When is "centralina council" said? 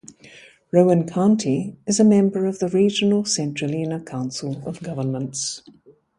3.23-4.59